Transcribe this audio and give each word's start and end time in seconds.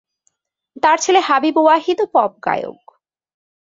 তার 0.83 0.97
ছেলে 0.97 1.19
হাবিব 1.19 1.55
ওয়াহিদ 1.57 1.99
ও 2.01 2.05
পপ 2.13 2.31
গায়ক। 2.45 2.81